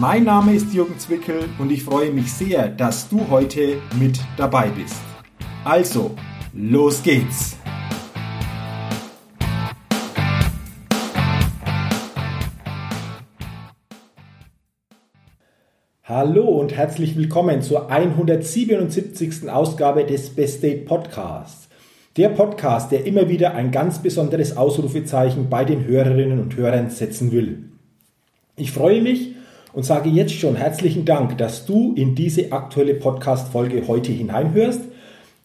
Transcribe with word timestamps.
Mein 0.00 0.22
Name 0.22 0.54
ist 0.54 0.72
Jürgen 0.72 0.96
Zwickel 0.96 1.48
und 1.58 1.72
ich 1.72 1.82
freue 1.82 2.12
mich 2.12 2.32
sehr, 2.32 2.68
dass 2.68 3.08
du 3.08 3.28
heute 3.30 3.78
mit 3.98 4.20
dabei 4.36 4.68
bist. 4.68 5.00
Also, 5.64 6.14
los 6.52 7.02
geht's! 7.02 7.56
Hallo 16.04 16.44
und 16.44 16.76
herzlich 16.76 17.16
willkommen 17.16 17.60
zur 17.62 17.90
177. 17.90 19.50
Ausgabe 19.50 20.04
des 20.04 20.30
Best 20.30 20.62
Date 20.62 20.86
Podcasts. 20.86 21.68
Der 22.16 22.28
Podcast, 22.28 22.92
der 22.92 23.04
immer 23.04 23.28
wieder 23.28 23.54
ein 23.54 23.72
ganz 23.72 23.98
besonderes 24.00 24.56
Ausrufezeichen 24.56 25.50
bei 25.50 25.64
den 25.64 25.86
Hörerinnen 25.86 26.38
und 26.38 26.54
Hörern 26.54 26.88
setzen 26.90 27.32
will. 27.32 27.64
Ich 28.54 28.70
freue 28.70 29.02
mich, 29.02 29.34
und 29.78 29.84
sage 29.84 30.10
jetzt 30.10 30.32
schon 30.32 30.56
herzlichen 30.56 31.04
Dank, 31.04 31.38
dass 31.38 31.64
du 31.64 31.92
in 31.94 32.16
diese 32.16 32.50
aktuelle 32.50 32.94
Podcast-Folge 32.94 33.86
heute 33.86 34.10
hineinhörst. 34.10 34.80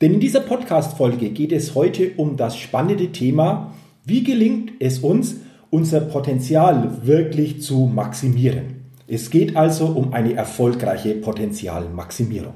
Denn 0.02 0.16
in 0.16 0.20
dieser 0.20 0.40
Podcast-Folge 0.40 1.30
geht 1.30 1.52
es 1.52 1.76
heute 1.76 2.14
um 2.18 2.36
das 2.36 2.58
spannende 2.58 3.12
Thema, 3.12 3.76
wie 4.06 4.24
gelingt 4.24 4.72
es 4.80 4.98
uns, 4.98 5.36
unser 5.70 6.02
Potenzial 6.02 7.06
wirklich 7.06 7.62
zu 7.62 7.86
maximieren. 7.86 8.86
Es 9.08 9.30
geht 9.30 9.56
also 9.56 9.86
um 9.86 10.14
eine 10.14 10.34
erfolgreiche 10.34 11.14
Potenzialmaximierung. 11.14 12.56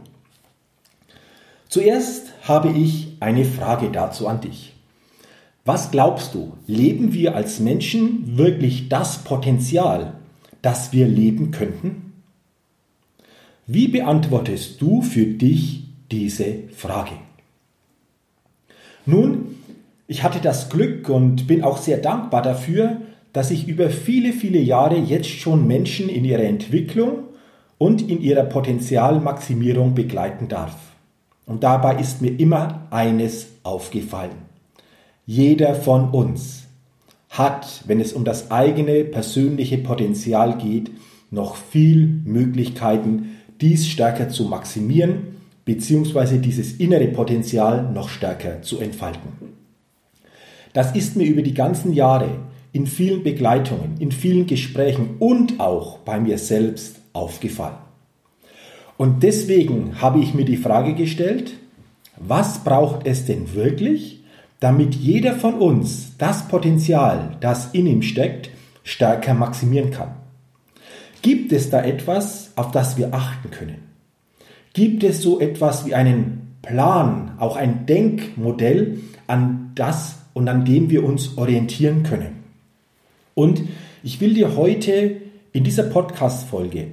Zuerst 1.70 2.34
habe 2.42 2.70
ich 2.70 3.18
eine 3.20 3.46
Frage 3.46 3.92
dazu 3.92 4.28
an 4.28 4.42
dich. 4.42 4.74
Was 5.64 5.92
glaubst 5.92 6.34
du, 6.34 6.54
leben 6.66 7.14
wir 7.14 7.36
als 7.36 7.60
Menschen 7.60 8.36
wirklich 8.36 8.90
das 8.90 9.20
Potenzial, 9.20 10.16
das 10.68 10.92
wir 10.92 11.08
leben 11.08 11.52
könnten? 11.52 12.12
Wie 13.68 13.88
beantwortest 13.88 14.82
du 14.82 15.02
für 15.02 15.26
dich 15.26 15.86
diese 16.12 16.68
Frage? 16.76 17.14
Nun, 19.06 19.56
ich 20.08 20.24
hatte 20.24 20.42
das 20.42 20.68
Glück 20.70 21.08
und 21.08 21.48
bin 21.48 21.64
auch 21.64 21.78
sehr 21.78 22.00
dankbar 22.00 22.42
dafür, 22.42 22.98
dass 23.32 23.50
ich 23.50 23.70
über 23.70 23.90
viele, 23.90 24.34
viele 24.34 24.60
Jahre 24.60 24.98
jetzt 24.98 25.30
schon 25.30 25.68
Menschen 25.68 26.10
in 26.10 26.26
ihrer 26.26 26.44
Entwicklung 26.44 27.20
und 27.78 28.02
in 28.02 28.22
ihrer 28.22 28.44
Potenzialmaximierung 28.44 29.96
begleiten 29.96 30.50
darf. 30.50 30.76
Und 31.46 31.64
dabei 31.64 31.96
ist 31.96 32.22
mir 32.22 32.38
immer 32.38 32.88
eines 32.90 33.48
aufgefallen. 33.64 34.36
Jeder 35.26 35.76
von 35.76 36.10
uns 36.10 36.67
hat, 37.30 37.84
wenn 37.86 38.00
es 38.00 38.14
um 38.14 38.24
das 38.24 38.52
eigene 38.52 39.04
persönliche 39.04 39.78
Potenzial 39.78 40.58
geht, 40.58 40.92
noch 41.30 41.56
viel 41.56 42.08
Möglichkeiten, 42.24 43.38
dies 43.60 43.88
stärker 43.88 44.30
zu 44.30 44.46
maximieren 44.46 45.38
bzw. 45.66 46.38
dieses 46.38 46.74
innere 46.78 47.08
Potenzial 47.08 47.92
noch 47.92 48.10
stärker 48.10 48.62
zu 48.62 48.80
entfalten. 48.80 49.30
Das 50.74 50.96
ist 50.96 51.16
mir 51.16 51.26
über 51.26 51.42
die 51.42 51.54
ganzen 51.54 51.94
Jahre 51.94 52.30
in 52.72 52.86
vielen 52.86 53.24
Begleitungen, 53.24 53.96
in 54.00 54.12
vielen 54.12 54.46
Gesprächen 54.46 55.16
und 55.20 55.60
auch 55.60 56.00
bei 56.00 56.20
mir 56.20 56.38
selbst 56.38 56.98
aufgefallen. 57.14 57.78
Und 58.98 59.24
deswegen 59.24 60.02
habe 60.02 60.20
ich 60.20 60.34
mir 60.34 60.46
die 60.46 60.58
Frage 60.58 60.94
gestellt, 60.94 61.54
was 62.18 62.64
braucht 62.64 63.06
es 63.06 63.26
denn 63.26 63.54
wirklich, 63.54 64.17
damit 64.60 64.96
jeder 64.96 65.34
von 65.34 65.56
uns 65.56 66.18
das 66.18 66.48
Potenzial, 66.48 67.38
das 67.40 67.74
in 67.74 67.88
ihm 67.88 68.02
steckt, 68.02 68.50
stärker 68.84 69.34
maximieren 69.34 69.92
kann. 69.92 70.16
Gibt 71.22 71.52
es 71.52 71.70
da 71.70 71.84
etwas, 71.84 72.52
auf 72.56 72.72
das 72.72 72.98
wir 72.98 73.14
achten 73.14 73.52
können? 73.52 73.84
Gibt 74.74 75.04
es 75.04 75.22
so 75.22 75.40
etwas 75.40 75.86
wie 75.86 75.94
einen 75.94 76.58
Plan, 76.62 77.34
auch 77.38 77.56
ein 77.56 77.86
Denkmodell, 77.86 79.00
an 79.28 79.72
das 79.76 80.20
und 80.34 80.48
an 80.48 80.66
dem 80.66 80.90
wir 80.90 81.04
uns 81.04 81.38
orientieren 81.38 82.04
können? 82.04 82.44
Und 83.34 83.64
ich 84.04 84.22
will 84.22 84.34
dir 84.34 84.56
heute 84.56 85.22
in 85.52 85.64
dieser 85.64 85.84
Podcast-Folge 85.84 86.88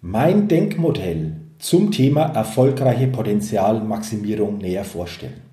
mein 0.00 0.48
Denkmodell 0.48 1.36
zum 1.58 1.90
Thema 1.90 2.22
erfolgreiche 2.22 3.06
Potenzialmaximierung 3.06 4.58
näher 4.58 4.84
vorstellen. 4.84 5.49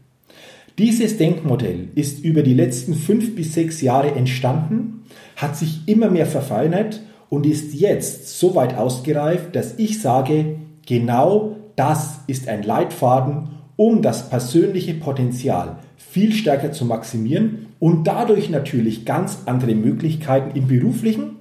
Dieses 0.78 1.18
Denkmodell 1.18 1.88
ist 1.96 2.24
über 2.24 2.44
die 2.44 2.54
letzten 2.54 2.94
fünf 2.94 3.36
bis 3.36 3.56
sechs 3.56 3.82
Jahre 3.82 4.12
entstanden, 4.12 5.06
hat 5.36 5.58
sich 5.58 5.88
immer 5.88 6.12
mehr 6.12 6.28
verfeinert 6.28 7.02
und 7.30 7.48
ist 7.48 7.74
jetzt 7.74 8.38
so 8.38 8.54
weit 8.54 8.78
ausgereift, 8.78 9.56
dass 9.56 9.80
ich 9.80 10.00
sage, 10.00 10.58
genau 10.86 11.56
das 11.76 12.20
ist 12.28 12.48
ein 12.48 12.62
Leitfaden, 12.62 13.50
um 13.76 14.04
das 14.04 14.30
persönliche 14.30 14.94
Potenzial 14.94 15.78
viel 15.98 16.32
stärker 16.32 16.72
zu 16.72 16.86
maximieren 16.86 17.68
und 17.80 18.06
dadurch 18.06 18.52
natürlich 18.52 19.04
ganz 19.04 19.40
andere 19.48 19.74
Möglichkeiten 19.74 20.56
im 20.56 20.68
beruflichen, 20.68 21.38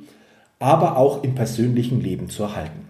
aber 0.59 0.97
auch 0.97 1.23
im 1.25 1.35
persönlichen 1.35 2.01
Leben 2.01 2.31
zu 2.31 2.45
erhalten. 2.45 2.89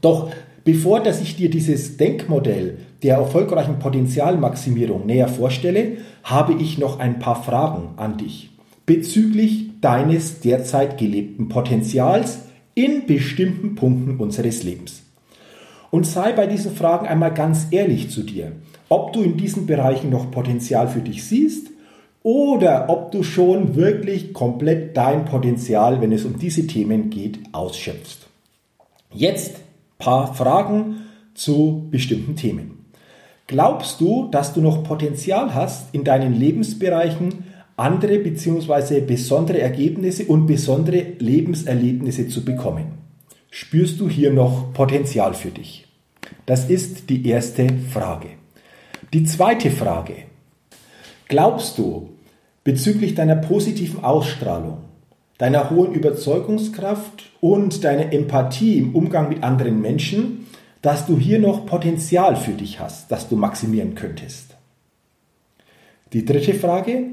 Doch 0.00 0.30
Bevor 0.64 1.00
dass 1.00 1.20
ich 1.20 1.36
dir 1.36 1.50
dieses 1.50 1.98
Denkmodell 1.98 2.78
der 3.04 3.16
erfolgreichen 3.16 3.78
Potenzialmaximierung 3.78 5.06
näher 5.06 5.28
vorstelle, 5.28 5.98
habe 6.24 6.54
ich 6.54 6.78
noch 6.78 6.98
ein 6.98 7.20
paar 7.20 7.44
Fragen 7.44 7.90
an 7.96 8.16
dich 8.16 8.50
bezüglich 8.86 9.80
deines 9.80 10.40
derzeit 10.40 10.98
gelebten 10.98 11.48
Potenzials 11.48 12.40
in 12.74 13.06
bestimmten 13.06 13.74
Punkten 13.76 14.18
unseres 14.18 14.62
Lebens. 14.62 15.02
Und 15.90 16.06
sei 16.06 16.32
bei 16.32 16.46
diesen 16.46 16.74
Fragen 16.74 17.06
einmal 17.06 17.32
ganz 17.32 17.68
ehrlich 17.70 18.10
zu 18.10 18.22
dir, 18.22 18.52
ob 18.88 19.12
du 19.12 19.22
in 19.22 19.36
diesen 19.36 19.66
Bereichen 19.66 20.10
noch 20.10 20.30
Potenzial 20.30 20.88
für 20.88 21.00
dich 21.00 21.24
siehst 21.24 21.68
oder 22.22 22.86
ob 22.88 23.12
du 23.12 23.22
schon 23.22 23.76
wirklich 23.76 24.32
komplett 24.32 24.96
dein 24.96 25.24
Potenzial, 25.24 26.00
wenn 26.00 26.12
es 26.12 26.24
um 26.24 26.38
diese 26.38 26.66
Themen 26.66 27.10
geht, 27.10 27.38
ausschöpfst. 27.52 28.26
Jetzt 29.12 29.56
paar 29.98 30.34
Fragen 30.34 31.02
zu 31.34 31.86
bestimmten 31.90 32.34
Themen. 32.34 32.73
Glaubst 33.46 34.00
du, 34.00 34.28
dass 34.30 34.54
du 34.54 34.60
noch 34.60 34.84
Potenzial 34.84 35.54
hast, 35.54 35.94
in 35.94 36.02
deinen 36.02 36.34
Lebensbereichen 36.34 37.44
andere 37.76 38.18
bzw. 38.18 39.00
besondere 39.00 39.60
Ergebnisse 39.60 40.24
und 40.24 40.46
besondere 40.46 41.14
Lebenserlebnisse 41.18 42.28
zu 42.28 42.44
bekommen? 42.44 42.98
Spürst 43.50 44.00
du 44.00 44.08
hier 44.08 44.32
noch 44.32 44.72
Potenzial 44.72 45.34
für 45.34 45.50
dich? 45.50 45.86
Das 46.46 46.70
ist 46.70 47.10
die 47.10 47.26
erste 47.26 47.68
Frage. 47.92 48.28
Die 49.12 49.24
zweite 49.24 49.70
Frage. 49.70 50.14
Glaubst 51.28 51.78
du 51.78 52.10
bezüglich 52.64 53.14
deiner 53.14 53.36
positiven 53.36 54.02
Ausstrahlung, 54.02 54.78
deiner 55.38 55.70
hohen 55.70 55.92
Überzeugungskraft 55.92 57.30
und 57.40 57.84
deiner 57.84 58.12
Empathie 58.12 58.78
im 58.78 58.94
Umgang 58.94 59.28
mit 59.28 59.42
anderen 59.42 59.80
Menschen, 59.80 60.46
dass 60.84 61.06
du 61.06 61.18
hier 61.18 61.38
noch 61.38 61.64
Potenzial 61.64 62.36
für 62.36 62.52
dich 62.52 62.78
hast, 62.78 63.10
das 63.10 63.30
du 63.30 63.36
maximieren 63.36 63.94
könntest. 63.94 64.54
Die 66.12 66.26
dritte 66.26 66.52
Frage, 66.52 67.04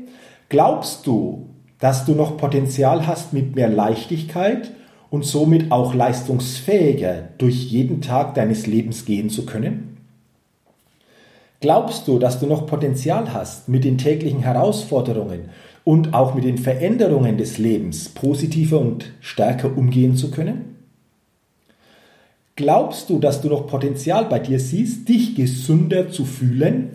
glaubst 0.50 1.08
du, 1.08 1.48
dass 1.80 2.04
du 2.04 2.14
noch 2.14 2.36
Potenzial 2.36 3.08
hast, 3.08 3.32
mit 3.32 3.56
mehr 3.56 3.70
Leichtigkeit 3.70 4.72
und 5.10 5.24
somit 5.24 5.72
auch 5.72 5.94
leistungsfähiger 5.94 7.30
durch 7.38 7.64
jeden 7.64 8.02
Tag 8.02 8.36
deines 8.36 8.68
Lebens 8.68 9.06
gehen 9.06 9.30
zu 9.30 9.46
können? 9.46 9.96
Glaubst 11.62 12.10
du, 12.10 12.20
dass 12.20 12.42
du 12.42 12.48
noch 12.48 12.68
Potenzial 12.68 13.34
hast, 13.34 13.70
mit 13.70 13.86
den 13.86 13.98
täglichen 13.98 14.42
Herausforderungen 14.42 15.48
und 15.86 16.14
auch 16.14 16.36
mit 16.36 16.44
den 16.44 16.58
Veränderungen 16.58 17.38
des 17.38 17.58
Lebens 17.58 18.10
positiver 18.10 18.80
und 18.80 19.14
stärker 19.22 19.78
umgehen 19.78 20.18
zu 20.18 20.30
können? 20.30 20.81
Glaubst 22.62 23.10
du, 23.10 23.18
dass 23.18 23.42
du 23.42 23.50
noch 23.50 23.66
Potenzial 23.66 24.26
bei 24.26 24.38
dir 24.38 24.60
siehst, 24.60 25.10
dich 25.10 25.34
gesünder 25.34 26.12
zu 26.12 26.26
fühlen? 26.26 26.92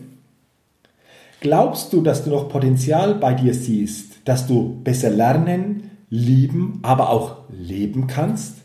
Glaubst 1.40 1.92
du, 1.92 2.02
dass 2.02 2.22
du 2.22 2.30
noch 2.30 2.48
Potenzial 2.48 3.16
bei 3.16 3.34
dir 3.34 3.52
siehst, 3.52 4.20
dass 4.24 4.46
du 4.46 4.80
besser 4.84 5.10
lernen, 5.10 5.90
lieben, 6.08 6.78
aber 6.82 7.10
auch 7.10 7.38
leben 7.50 8.06
kannst? 8.06 8.58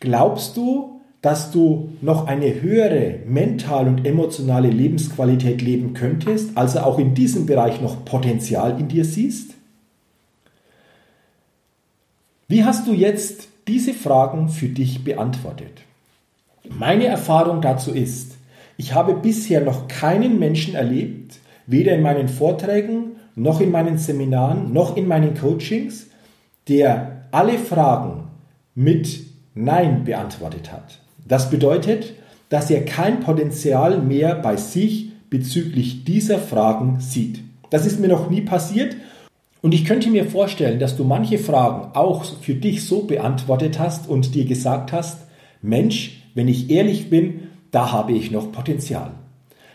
Glaubst 0.00 0.58
du, 0.58 1.00
dass 1.22 1.50
du 1.50 1.92
noch 2.02 2.26
eine 2.26 2.60
höhere 2.60 3.20
mental 3.26 3.88
und 3.88 4.04
emotionale 4.04 4.68
Lebensqualität 4.68 5.62
leben 5.62 5.94
könntest, 5.94 6.58
also 6.58 6.80
auch 6.80 6.98
in 6.98 7.14
diesem 7.14 7.46
Bereich 7.46 7.80
noch 7.80 8.04
Potenzial 8.04 8.78
in 8.78 8.88
dir 8.88 9.06
siehst? 9.06 9.54
Wie 12.48 12.64
hast 12.64 12.86
du 12.86 12.92
jetzt 12.92 13.48
diese 13.68 13.94
Fragen 13.94 14.48
für 14.48 14.68
dich 14.68 15.04
beantwortet? 15.04 15.82
Meine 16.68 17.06
Erfahrung 17.06 17.60
dazu 17.60 17.92
ist, 17.92 18.36
ich 18.76 18.94
habe 18.94 19.14
bisher 19.14 19.60
noch 19.60 19.88
keinen 19.88 20.38
Menschen 20.38 20.74
erlebt, 20.74 21.38
weder 21.66 21.94
in 21.94 22.02
meinen 22.02 22.28
Vorträgen, 22.28 23.16
noch 23.36 23.60
in 23.60 23.70
meinen 23.70 23.98
Seminaren, 23.98 24.72
noch 24.72 24.96
in 24.96 25.06
meinen 25.06 25.34
Coachings, 25.34 26.06
der 26.68 27.26
alle 27.30 27.58
Fragen 27.58 28.24
mit 28.74 29.20
Nein 29.54 30.04
beantwortet 30.04 30.72
hat. 30.72 30.98
Das 31.26 31.50
bedeutet, 31.50 32.14
dass 32.48 32.70
er 32.70 32.84
kein 32.84 33.20
Potenzial 33.20 33.98
mehr 33.98 34.34
bei 34.34 34.56
sich 34.56 35.12
bezüglich 35.30 36.04
dieser 36.04 36.38
Fragen 36.38 37.00
sieht. 37.00 37.40
Das 37.70 37.86
ist 37.86 38.00
mir 38.00 38.08
noch 38.08 38.30
nie 38.30 38.42
passiert 38.42 38.96
und 39.64 39.72
ich 39.72 39.86
könnte 39.86 40.10
mir 40.10 40.26
vorstellen, 40.26 40.78
dass 40.78 40.94
du 40.94 41.04
manche 41.04 41.38
Fragen 41.38 41.96
auch 41.96 42.26
für 42.42 42.52
dich 42.52 42.84
so 42.84 43.04
beantwortet 43.04 43.78
hast 43.78 44.10
und 44.10 44.34
dir 44.34 44.44
gesagt 44.44 44.92
hast, 44.92 45.20
Mensch, 45.62 46.20
wenn 46.34 46.48
ich 46.48 46.68
ehrlich 46.68 47.08
bin, 47.08 47.48
da 47.70 47.90
habe 47.90 48.12
ich 48.12 48.30
noch 48.30 48.52
Potenzial. 48.52 49.12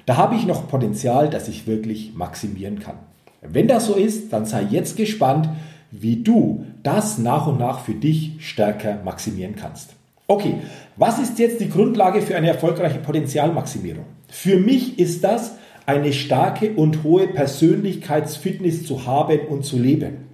Da 0.05 0.15
habe 0.15 0.35
ich 0.35 0.45
noch 0.45 0.67
Potenzial, 0.67 1.27
das 1.31 1.47
ich 1.47 1.65
wirklich 1.65 2.13
maximieren 2.13 2.77
kann. 2.77 2.97
Wenn 3.41 3.67
das 3.67 3.87
so 3.87 3.95
ist, 3.95 4.31
dann 4.31 4.45
sei 4.45 4.61
jetzt 4.69 4.95
gespannt, 4.95 5.49
wie 5.89 6.17
du 6.17 6.67
das 6.83 7.17
nach 7.17 7.47
und 7.47 7.57
nach 7.57 7.79
für 7.79 7.95
dich 7.95 8.33
stärker 8.37 8.99
maximieren 9.03 9.55
kannst. 9.55 9.95
Okay, 10.27 10.57
was 10.97 11.17
ist 11.17 11.39
jetzt 11.39 11.61
die 11.61 11.69
Grundlage 11.69 12.21
für 12.21 12.35
eine 12.35 12.49
erfolgreiche 12.49 12.99
Potenzialmaximierung? 12.99 14.05
Für 14.27 14.59
mich 14.59 14.99
ist 14.99 15.23
das, 15.23 15.55
eine 15.89 16.13
starke 16.13 16.73
und 16.75 17.03
hohe 17.03 17.25
Persönlichkeitsfitness 17.25 18.85
zu 18.85 19.07
haben 19.07 19.39
und 19.47 19.65
zu 19.65 19.79
leben. 19.79 20.29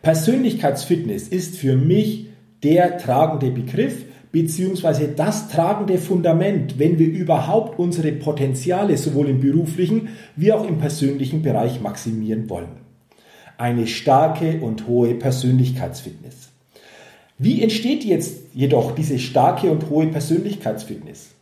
Persönlichkeitsfitness 0.00 1.28
ist 1.28 1.58
für 1.58 1.76
mich 1.76 2.28
der 2.62 2.96
tragende 2.96 3.50
Begriff 3.50 4.06
beziehungsweise 4.32 5.08
das 5.08 5.50
tragende 5.50 5.98
Fundament, 5.98 6.78
wenn 6.78 6.98
wir 6.98 7.06
überhaupt 7.06 7.78
unsere 7.78 8.12
Potenziale 8.12 8.96
sowohl 8.96 9.28
im 9.28 9.40
beruflichen 9.42 10.08
wie 10.36 10.52
auch 10.52 10.66
im 10.66 10.78
persönlichen 10.78 11.42
Bereich 11.42 11.82
maximieren 11.82 12.48
wollen. 12.48 12.80
Eine 13.58 13.86
starke 13.86 14.58
und 14.62 14.88
hohe 14.88 15.14
Persönlichkeitsfitness. 15.16 16.48
Wie 17.36 17.62
entsteht 17.62 18.04
jetzt 18.04 18.54
jedoch 18.54 18.92
diese 18.92 19.18
starke 19.18 19.70
und 19.70 19.90
hohe 19.90 20.06
Persönlichkeitsfitness? 20.06 21.34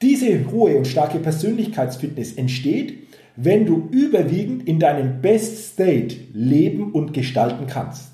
Diese 0.00 0.50
hohe 0.50 0.76
und 0.76 0.86
starke 0.86 1.18
Persönlichkeitsfitness 1.18 2.34
entsteht, 2.34 2.94
wenn 3.36 3.66
du 3.66 3.88
überwiegend 3.90 4.66
in 4.68 4.78
deinem 4.78 5.20
Best 5.20 5.72
State 5.72 6.16
leben 6.32 6.92
und 6.92 7.12
gestalten 7.12 7.66
kannst. 7.66 8.12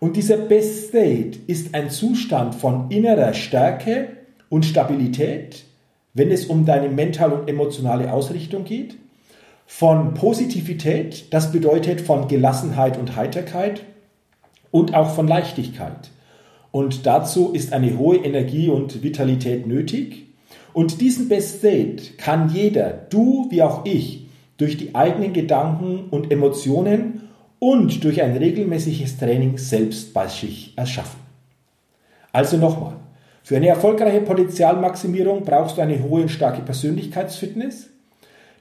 Und 0.00 0.16
dieser 0.16 0.36
Best 0.36 0.88
State 0.88 1.38
ist 1.46 1.74
ein 1.74 1.90
Zustand 1.90 2.54
von 2.54 2.90
innerer 2.90 3.34
Stärke 3.34 4.08
und 4.48 4.64
Stabilität, 4.64 5.64
wenn 6.12 6.30
es 6.30 6.46
um 6.46 6.64
deine 6.64 6.88
mentale 6.88 7.34
und 7.34 7.48
emotionale 7.48 8.12
Ausrichtung 8.12 8.64
geht, 8.64 8.96
von 9.66 10.14
Positivität, 10.14 11.32
das 11.32 11.52
bedeutet 11.52 12.00
von 12.00 12.28
Gelassenheit 12.28 12.98
und 12.98 13.16
Heiterkeit, 13.16 13.82
und 14.70 14.92
auch 14.94 15.14
von 15.14 15.28
Leichtigkeit. 15.28 16.10
Und 16.72 17.06
dazu 17.06 17.52
ist 17.52 17.72
eine 17.72 17.96
hohe 17.96 18.16
Energie 18.16 18.68
und 18.68 19.04
Vitalität 19.04 19.68
nötig. 19.68 20.33
Und 20.74 21.00
diesen 21.00 21.28
Best 21.28 21.60
State 21.60 22.14
kann 22.18 22.50
jeder, 22.52 23.06
du 23.08 23.46
wie 23.50 23.62
auch 23.62 23.86
ich, 23.86 24.26
durch 24.58 24.76
die 24.76 24.94
eigenen 24.94 25.32
Gedanken 25.32 26.08
und 26.10 26.30
Emotionen 26.30 27.28
und 27.60 28.04
durch 28.04 28.20
ein 28.20 28.36
regelmäßiges 28.36 29.16
Training 29.16 29.56
selbst 29.56 30.12
bei 30.12 30.28
sich 30.28 30.74
erschaffen. 30.76 31.20
Also 32.32 32.56
nochmal, 32.56 32.96
für 33.44 33.56
eine 33.56 33.68
erfolgreiche 33.68 34.20
Potenzialmaximierung 34.20 35.44
brauchst 35.44 35.76
du 35.76 35.82
eine 35.82 36.02
hohe 36.02 36.22
und 36.22 36.30
starke 36.30 36.62
Persönlichkeitsfitness. 36.62 37.90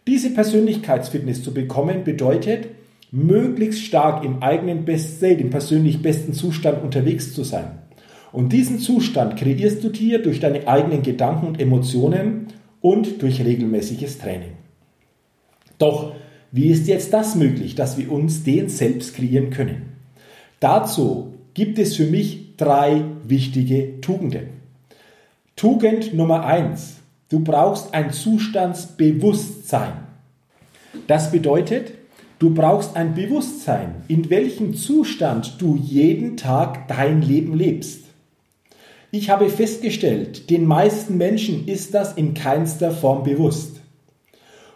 Diese 0.05 0.29
Persönlichkeitsfitness 0.29 1.43
zu 1.43 1.53
bekommen 1.53 2.03
bedeutet, 2.03 2.67
möglichst 3.11 3.81
stark 3.81 4.23
im 4.23 4.43
eigenen 4.43 4.85
Best 4.85 5.17
State, 5.17 5.41
im 5.41 5.49
persönlich 5.49 6.01
besten 6.01 6.33
Zustand 6.33 6.83
unterwegs 6.83 7.33
zu 7.33 7.43
sein. 7.43 7.79
Und 8.33 8.51
diesen 8.51 8.79
Zustand 8.79 9.37
kreierst 9.37 9.83
du 9.83 9.89
dir 9.89 10.21
durch 10.21 10.39
deine 10.39 10.67
eigenen 10.67 11.03
Gedanken 11.03 11.47
und 11.47 11.61
Emotionen 11.61 12.47
und 12.81 13.21
durch 13.21 13.45
regelmäßiges 13.45 14.17
Training. 14.17 14.53
Doch 15.77 16.15
wie 16.51 16.67
ist 16.67 16.87
jetzt 16.87 17.13
das 17.13 17.35
möglich, 17.35 17.75
dass 17.75 17.97
wir 17.97 18.11
uns 18.11 18.43
den 18.43 18.69
selbst 18.69 19.15
kreieren 19.15 19.51
können? 19.51 19.93
Dazu 20.59 21.35
gibt 21.53 21.77
es 21.77 21.95
für 21.95 22.05
mich 22.05 22.57
drei 22.57 23.03
wichtige 23.23 24.01
Tugenden. 24.01 24.47
Tugend 25.55 26.13
Nummer 26.13 26.45
eins: 26.45 26.97
Du 27.29 27.39
brauchst 27.39 27.93
ein 27.93 28.11
Zustandsbewusstsein. 28.11 29.93
Das 31.07 31.31
bedeutet, 31.31 31.93
Du 32.39 32.49
brauchst 32.49 32.97
ein 32.97 33.15
Bewusstsein, 33.15 34.03
in 34.09 34.29
welchem 34.29 34.75
Zustand 34.75 35.61
du 35.61 35.77
jeden 35.77 36.35
Tag 36.35 36.89
dein 36.89 37.21
Leben 37.21 37.55
lebst. 37.55 38.02
Ich 39.15 39.29
habe 39.29 39.47
festgestellt, 39.47 40.49
den 40.49 40.65
meisten 40.65 41.19
Menschen 41.19 41.67
ist 41.67 41.93
das 41.93 42.13
in 42.13 42.33
keinster 42.33 42.89
Form 42.89 43.21
bewusst. 43.21 43.79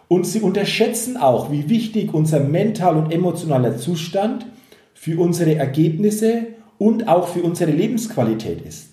Und 0.06 0.28
sie 0.28 0.42
unterschätzen 0.42 1.16
auch, 1.16 1.50
wie 1.50 1.68
wichtig 1.68 2.14
unser 2.14 2.38
mental 2.38 2.96
und 2.96 3.12
emotionaler 3.12 3.78
Zustand 3.78 4.46
für 4.94 5.18
unsere 5.20 5.56
Ergebnisse 5.56 6.46
und 6.78 7.08
auch 7.08 7.26
für 7.26 7.42
unsere 7.42 7.72
Lebensqualität 7.72 8.60
ist. 8.60 8.90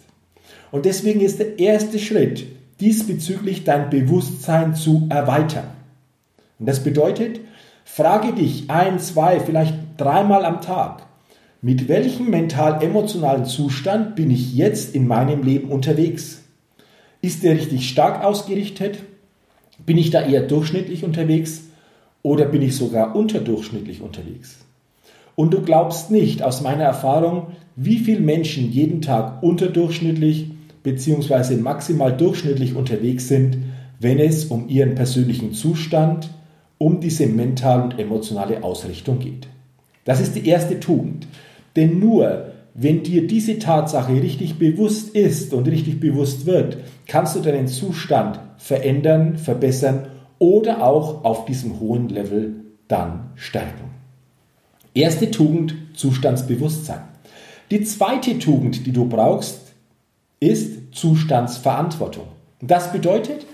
Und 0.71 0.86
deswegen 0.86 1.21
ist 1.21 1.38
der 1.38 1.59
erste 1.59 2.00
Schritt, 2.00 2.48
diesbezüglich 2.80 3.63
dein 3.63 3.91
Bewusstsein 3.91 4.74
zu 4.74 5.06
erweitern. 5.12 5.68
Und 6.57 6.68
das 6.68 6.83
bedeutet, 6.83 7.39
Frage 7.83 8.33
dich 8.33 8.71
ein, 8.71 8.98
zwei, 8.98 9.39
vielleicht 9.39 9.75
dreimal 9.98 10.44
am 10.44 10.62
Tag, 10.62 11.06
mit 11.65 11.88
welchem 11.88 12.29
mental-emotionalen 12.29 13.45
Zustand 13.45 14.15
bin 14.15 14.29
ich 14.29 14.53
jetzt 14.53 14.93
in 14.93 15.07
meinem 15.07 15.41
Leben 15.41 15.69
unterwegs? 15.69 16.43
Ist 17.22 17.41
der 17.41 17.55
richtig 17.55 17.89
stark 17.89 18.24
ausgerichtet? 18.24 19.00
Bin 19.84 19.98
ich 19.98 20.12
da 20.12 20.22
eher 20.22 20.43
durchschnittlich 20.43 21.03
unterwegs 21.03 21.63
oder 22.22 22.45
bin 22.45 22.62
ich 22.62 22.75
sogar 22.75 23.15
unterdurchschnittlich 23.15 24.01
unterwegs? 24.01 24.60
Und 25.34 25.55
du 25.55 25.63
glaubst 25.63 26.12
nicht 26.12 26.43
aus 26.43 26.62
meiner 26.62 26.84
Erfahrung, 26.84 27.48
wie 27.75 27.98
viele 27.98 28.22
Menschen 28.22 28.72
jeden 28.72 29.01
Tag 29.01 29.41
unterdurchschnittlich 29.41 30.51
bzw. 30.84 31.55
maximal 31.55 32.15
durchschnittlich 32.15 32.75
unterwegs 32.75 33.27
sind, 33.27 33.57
wenn 34.00 34.19
es 34.19 34.45
um 34.45 34.69
ihren 34.69 34.93
persönlichen 34.93 35.55
Zustand, 35.55 36.29
um 36.77 37.00
diese 37.00 37.25
mentale 37.25 37.86
und 37.86 37.98
emotionale 37.98 38.63
Ausrichtung 38.63 39.17
geht. 39.17 39.48
Das 40.03 40.22
ist 40.22 40.36
die 40.36 40.48
erste 40.48 40.79
Tugend. 40.79 41.25
Denn 41.75 42.00
nur 42.00 42.51
wenn 42.77 43.03
dir 43.03 43.25
diese 43.25 43.58
Tatsache 43.58 44.22
richtig 44.22 44.60
bewusst 44.60 45.15
ist 45.15 45.53
und 45.53 45.67
richtig 45.67 46.01
bewusst 46.01 46.46
wird, 46.46 46.77
kannst 47.08 47.36
du 47.36 47.39
deinen 47.39 47.67
Zustand 47.67 48.39
verändern, 48.58 49.38
verbessern 49.38 50.08
oder 50.39 50.84
auch 50.84 51.24
auf 51.24 51.46
diesem 51.46 51.79
hohen 51.79 52.10
Level 52.10 52.55
dann 52.89 53.32
stärken. 53.36 53.91
Erste 54.94 55.32
Tugend, 55.32 55.74
Zustandsbewusstsein. 55.94 57.00
Die 57.72 57.82
zweite 57.84 58.38
Tugend, 58.39 58.86
die 58.86 58.91
du 58.91 59.08
brauchst, 59.08 59.74
ist 60.41 60.94
Zustandsverantwortung. 60.94 62.25
Das 62.62 62.91
bedeutet, 62.91 63.46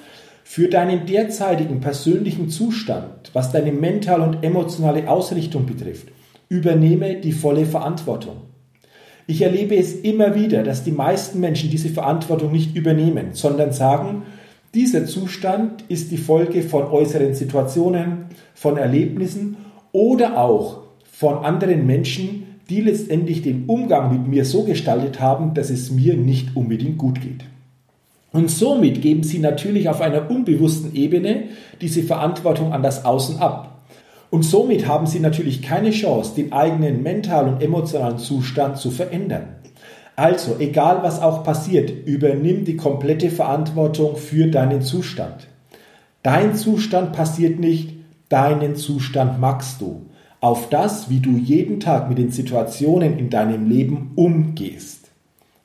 für 0.43 0.67
deinen 0.67 1.05
derzeitigen 1.05 1.79
persönlichen 1.79 2.49
Zustand, 2.49 3.29
was 3.33 3.51
deine 3.51 3.71
mentale 3.71 4.23
und 4.23 4.43
emotionale 4.43 5.07
Ausrichtung 5.07 5.65
betrifft, 5.67 6.07
übernehme 6.51 7.15
die 7.15 7.31
volle 7.31 7.65
Verantwortung. 7.65 8.35
Ich 9.25 9.41
erlebe 9.41 9.77
es 9.77 9.95
immer 9.95 10.35
wieder, 10.35 10.63
dass 10.63 10.83
die 10.83 10.91
meisten 10.91 11.39
Menschen 11.39 11.69
diese 11.69 11.87
Verantwortung 11.87 12.51
nicht 12.51 12.75
übernehmen, 12.75 13.29
sondern 13.31 13.71
sagen, 13.71 14.23
dieser 14.73 15.05
Zustand 15.05 15.85
ist 15.87 16.11
die 16.11 16.17
Folge 16.17 16.61
von 16.61 16.83
äußeren 16.83 17.33
Situationen, 17.33 18.25
von 18.53 18.75
Erlebnissen 18.75 19.55
oder 19.93 20.37
auch 20.37 20.81
von 21.09 21.45
anderen 21.45 21.85
Menschen, 21.85 22.57
die 22.69 22.81
letztendlich 22.81 23.41
den 23.41 23.67
Umgang 23.67 24.11
mit 24.11 24.27
mir 24.27 24.43
so 24.43 24.63
gestaltet 24.63 25.21
haben, 25.21 25.53
dass 25.53 25.69
es 25.69 25.89
mir 25.89 26.17
nicht 26.17 26.57
unbedingt 26.57 26.97
gut 26.97 27.21
geht. 27.21 27.45
Und 28.33 28.51
somit 28.51 29.01
geben 29.01 29.23
sie 29.23 29.39
natürlich 29.39 29.87
auf 29.87 30.01
einer 30.01 30.29
unbewussten 30.29 30.93
Ebene 30.95 31.43
diese 31.79 32.03
Verantwortung 32.03 32.73
an 32.73 32.83
das 32.83 33.05
Außen 33.05 33.37
ab. 33.39 33.80
Und 34.31 34.43
somit 34.43 34.87
haben 34.87 35.05
sie 35.05 35.19
natürlich 35.19 35.61
keine 35.61 35.91
Chance, 35.91 36.33
den 36.35 36.53
eigenen 36.53 37.03
mentalen 37.03 37.55
und 37.55 37.61
emotionalen 37.61 38.17
Zustand 38.17 38.77
zu 38.77 38.89
verändern. 38.89 39.57
Also, 40.15 40.55
egal 40.57 41.03
was 41.03 41.21
auch 41.21 41.43
passiert, 41.43 41.91
übernimm 42.05 42.63
die 42.63 42.77
komplette 42.77 43.29
Verantwortung 43.29 44.15
für 44.15 44.47
deinen 44.47 44.81
Zustand. 44.81 45.47
Dein 46.23 46.55
Zustand 46.55 47.11
passiert 47.11 47.59
nicht, 47.59 47.93
deinen 48.29 48.77
Zustand 48.77 49.41
magst 49.41 49.81
du. 49.81 50.05
Auf 50.39 50.69
das, 50.69 51.09
wie 51.09 51.19
du 51.19 51.31
jeden 51.31 51.81
Tag 51.81 52.07
mit 52.07 52.17
den 52.17 52.31
Situationen 52.31 53.19
in 53.19 53.29
deinem 53.29 53.69
Leben 53.69 54.13
umgehst. 54.15 55.09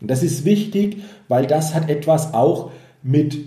Und 0.00 0.10
das 0.10 0.24
ist 0.24 0.44
wichtig, 0.44 1.02
weil 1.28 1.46
das 1.46 1.74
hat 1.74 1.88
etwas 1.88 2.34
auch 2.34 2.72
mit 3.02 3.38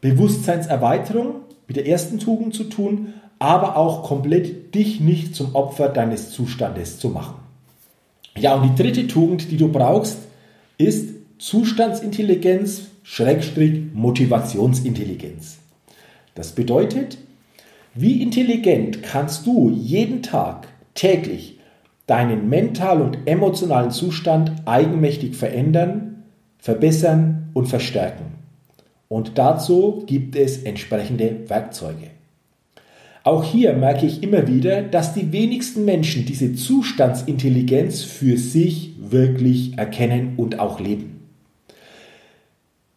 Bewusstseinserweiterung, 0.00 1.36
mit 1.66 1.76
der 1.76 1.86
ersten 1.86 2.18
Tugend 2.18 2.54
zu 2.54 2.64
tun, 2.64 3.14
aber 3.40 3.76
auch 3.76 4.04
komplett 4.04 4.74
dich 4.74 5.00
nicht 5.00 5.34
zum 5.34 5.56
Opfer 5.56 5.88
deines 5.88 6.30
Zustandes 6.30 7.00
zu 7.00 7.08
machen. 7.08 7.36
Ja, 8.38 8.54
und 8.54 8.62
die 8.62 8.82
dritte 8.82 9.08
Tugend, 9.08 9.50
die 9.50 9.56
du 9.56 9.68
brauchst, 9.68 10.18
ist 10.78 11.08
Zustandsintelligenz, 11.38 12.82
Schrägstrich 13.02 13.92
Motivationsintelligenz. 13.94 15.58
Das 16.34 16.52
bedeutet, 16.52 17.18
wie 17.94 18.22
intelligent 18.22 19.02
kannst 19.02 19.46
du 19.46 19.70
jeden 19.70 20.22
Tag, 20.22 20.68
täglich 20.94 21.58
deinen 22.06 22.48
mentalen 22.48 23.02
und 23.02 23.18
emotionalen 23.26 23.90
Zustand 23.90 24.52
eigenmächtig 24.66 25.34
verändern, 25.34 26.24
verbessern 26.58 27.48
und 27.54 27.68
verstärken? 27.68 28.26
Und 29.08 29.38
dazu 29.38 30.04
gibt 30.06 30.36
es 30.36 30.62
entsprechende 30.62 31.48
Werkzeuge. 31.48 32.19
Auch 33.22 33.44
hier 33.44 33.74
merke 33.74 34.06
ich 34.06 34.22
immer 34.22 34.48
wieder, 34.48 34.80
dass 34.82 35.12
die 35.12 35.30
wenigsten 35.30 35.84
Menschen 35.84 36.24
diese 36.24 36.54
Zustandsintelligenz 36.54 38.02
für 38.02 38.38
sich 38.38 38.94
wirklich 38.98 39.76
erkennen 39.76 40.34
und 40.38 40.58
auch 40.58 40.80
leben. 40.80 41.20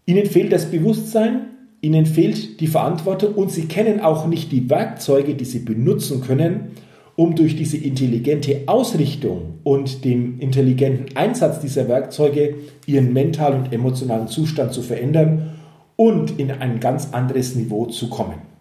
Ihnen 0.05 0.25
fehlt 0.25 0.53
das 0.53 0.67
Bewusstsein, 0.67 1.47
ihnen 1.81 2.05
fehlt 2.05 2.61
die 2.61 2.67
Verantwortung 2.67 3.35
und 3.35 3.51
sie 3.51 3.65
kennen 3.65 3.99
auch 3.99 4.25
nicht 4.27 4.51
die 4.51 4.69
Werkzeuge, 4.69 5.35
die 5.35 5.45
sie 5.45 5.59
benutzen 5.59 6.21
können, 6.21 6.71
um 7.15 7.35
durch 7.35 7.55
diese 7.55 7.77
intelligente 7.77 8.63
Ausrichtung 8.65 9.59
und 9.63 10.05
den 10.05 10.39
intelligenten 10.39 11.15
Einsatz 11.17 11.59
dieser 11.59 11.87
Werkzeuge 11.89 12.55
ihren 12.85 13.11
mentalen 13.11 13.63
und 13.63 13.73
emotionalen 13.73 14.27
Zustand 14.27 14.73
zu 14.73 14.81
verändern 14.81 15.51
und 15.95 16.39
in 16.39 16.49
ein 16.49 16.79
ganz 16.79 17.09
anderes 17.11 17.55
Niveau 17.55 17.85
zu 17.87 18.09
kommen. 18.09 18.52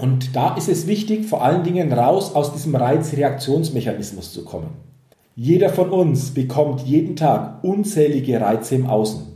Und 0.00 0.34
da 0.34 0.56
ist 0.56 0.70
es 0.70 0.86
wichtig, 0.86 1.26
vor 1.26 1.44
allen 1.44 1.62
Dingen 1.62 1.92
raus 1.92 2.34
aus 2.34 2.54
diesem 2.54 2.74
Reizreaktionsmechanismus 2.74 4.32
zu 4.32 4.44
kommen. 4.44 4.70
Jeder 5.36 5.68
von 5.68 5.90
uns 5.90 6.30
bekommt 6.30 6.86
jeden 6.86 7.16
Tag 7.16 7.62
unzählige 7.62 8.40
Reize 8.40 8.76
im 8.76 8.86
Außen. 8.86 9.26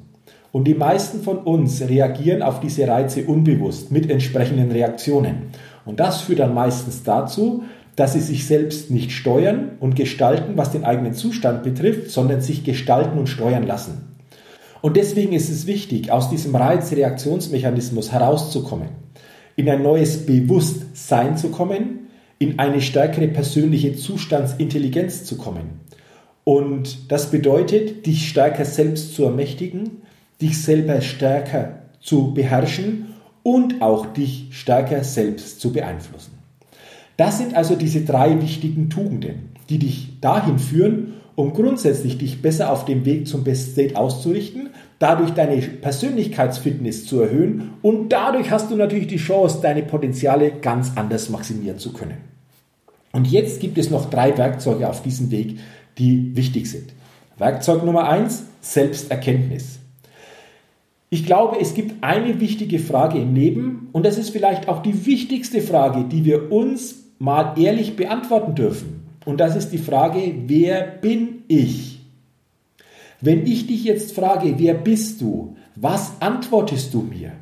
Und 0.52 0.64
die 0.64 0.74
meisten 0.74 1.20
von 1.20 1.38
uns 1.38 1.82
reagieren 1.82 2.40
auf 2.40 2.60
diese 2.60 2.88
Reize 2.88 3.24
unbewusst 3.26 3.92
mit 3.92 4.10
entsprechenden 4.10 4.70
Reaktionen. 4.70 5.50
Und 5.84 6.00
das 6.00 6.22
führt 6.22 6.38
dann 6.38 6.54
meistens 6.54 7.02
dazu, 7.02 7.64
dass 7.94 8.14
sie 8.14 8.20
sich 8.20 8.46
selbst 8.46 8.90
nicht 8.90 9.12
steuern 9.12 9.72
und 9.80 9.96
gestalten, 9.96 10.56
was 10.56 10.72
den 10.72 10.84
eigenen 10.84 11.12
Zustand 11.12 11.62
betrifft, 11.62 12.10
sondern 12.10 12.40
sich 12.40 12.64
gestalten 12.64 13.18
und 13.18 13.28
steuern 13.28 13.66
lassen. 13.66 14.14
Und 14.80 14.96
deswegen 14.96 15.34
ist 15.34 15.50
es 15.50 15.66
wichtig, 15.66 16.10
aus 16.10 16.30
diesem 16.30 16.56
Reizreaktionsmechanismus 16.56 18.12
herauszukommen 18.12 19.04
in 19.56 19.68
ein 19.68 19.82
neues 19.82 20.26
Bewusstsein 20.26 21.36
zu 21.36 21.50
kommen, 21.50 22.08
in 22.38 22.58
eine 22.58 22.80
stärkere 22.80 23.28
persönliche 23.28 23.94
Zustandsintelligenz 23.94 25.24
zu 25.24 25.36
kommen. 25.36 25.80
Und 26.44 27.10
das 27.10 27.30
bedeutet, 27.30 28.06
dich 28.06 28.28
stärker 28.28 28.64
selbst 28.64 29.14
zu 29.14 29.24
ermächtigen, 29.24 30.02
dich 30.40 30.60
selber 30.60 31.00
stärker 31.00 31.78
zu 32.00 32.34
beherrschen 32.34 33.14
und 33.42 33.80
auch 33.80 34.06
dich 34.06 34.48
stärker 34.50 35.04
selbst 35.04 35.60
zu 35.60 35.72
beeinflussen. 35.72 36.32
Das 37.16 37.38
sind 37.38 37.54
also 37.54 37.76
diese 37.76 38.00
drei 38.02 38.42
wichtigen 38.42 38.90
Tugenden, 38.90 39.50
die 39.70 39.78
dich 39.78 40.20
dahin 40.20 40.58
führen, 40.58 41.14
um 41.36 41.52
grundsätzlich 41.52 42.18
dich 42.18 42.42
besser 42.42 42.70
auf 42.70 42.84
dem 42.84 43.04
Weg 43.04 43.26
zum 43.26 43.44
Best 43.44 43.72
State 43.72 43.96
auszurichten, 43.96 44.70
dadurch 45.04 45.32
deine 45.32 45.58
Persönlichkeitsfitness 45.58 47.04
zu 47.04 47.20
erhöhen 47.20 47.74
und 47.82 48.08
dadurch 48.08 48.50
hast 48.50 48.70
du 48.70 48.76
natürlich 48.76 49.06
die 49.06 49.18
Chance, 49.18 49.58
deine 49.60 49.82
Potenziale 49.82 50.50
ganz 50.50 50.92
anders 50.96 51.28
maximieren 51.28 51.78
zu 51.78 51.92
können. 51.92 52.16
Und 53.12 53.26
jetzt 53.26 53.60
gibt 53.60 53.76
es 53.76 53.90
noch 53.90 54.08
drei 54.08 54.36
Werkzeuge 54.38 54.88
auf 54.88 55.02
diesem 55.02 55.30
Weg, 55.30 55.58
die 55.98 56.34
wichtig 56.34 56.70
sind. 56.70 56.94
Werkzeug 57.36 57.84
Nummer 57.84 58.08
eins: 58.08 58.44
Selbsterkenntnis. 58.62 59.78
Ich 61.10 61.26
glaube, 61.26 61.58
es 61.60 61.74
gibt 61.74 62.02
eine 62.02 62.40
wichtige 62.40 62.78
Frage 62.78 63.18
im 63.18 63.34
Leben 63.34 63.90
und 63.92 64.06
das 64.06 64.16
ist 64.16 64.30
vielleicht 64.30 64.68
auch 64.68 64.82
die 64.82 65.04
wichtigste 65.04 65.60
Frage, 65.60 66.04
die 66.10 66.24
wir 66.24 66.50
uns 66.50 66.94
mal 67.18 67.52
ehrlich 67.58 67.96
beantworten 67.96 68.54
dürfen. 68.54 69.02
Und 69.26 69.38
das 69.38 69.54
ist 69.54 69.68
die 69.68 69.78
Frage, 69.78 70.34
wer 70.46 70.80
bin 70.80 71.42
ich? 71.46 71.93
Wenn 73.24 73.46
ich 73.46 73.66
dich 73.66 73.84
jetzt 73.84 74.14
frage, 74.14 74.56
wer 74.58 74.74
bist 74.74 75.22
du? 75.22 75.56
Was 75.76 76.12
antwortest 76.20 76.92
du 76.92 77.00
mir? 77.00 77.32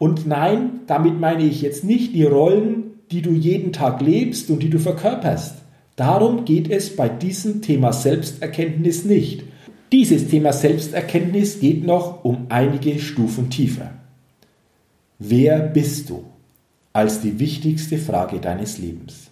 Und 0.00 0.26
nein, 0.26 0.80
damit 0.88 1.20
meine 1.20 1.44
ich 1.44 1.62
jetzt 1.62 1.84
nicht 1.84 2.12
die 2.12 2.24
Rollen, 2.24 2.94
die 3.12 3.22
du 3.22 3.30
jeden 3.30 3.72
Tag 3.72 4.00
lebst 4.00 4.50
und 4.50 4.64
die 4.64 4.68
du 4.68 4.80
verkörperst. 4.80 5.54
Darum 5.94 6.44
geht 6.44 6.68
es 6.68 6.96
bei 6.96 7.08
diesem 7.08 7.62
Thema 7.62 7.92
Selbsterkenntnis 7.92 9.04
nicht. 9.04 9.44
Dieses 9.92 10.26
Thema 10.26 10.52
Selbsterkenntnis 10.52 11.60
geht 11.60 11.86
noch 11.86 12.24
um 12.24 12.46
einige 12.48 12.98
Stufen 12.98 13.48
tiefer. 13.48 13.92
Wer 15.20 15.60
bist 15.60 16.10
du? 16.10 16.24
Als 16.92 17.20
die 17.20 17.38
wichtigste 17.38 17.98
Frage 17.98 18.40
deines 18.40 18.78
Lebens. 18.78 19.28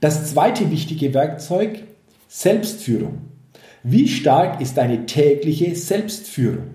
Das 0.00 0.30
zweite 0.30 0.70
wichtige 0.70 1.12
Werkzeug, 1.12 1.82
Selbstführung. 2.28 3.29
Wie 3.82 4.08
stark 4.08 4.60
ist 4.60 4.76
deine 4.76 5.06
tägliche 5.06 5.74
Selbstführung? 5.74 6.70